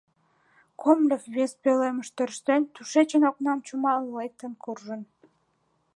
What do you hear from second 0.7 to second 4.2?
Комлев вес пӧлемыш тӧрштен, тушечын окнам чумалын,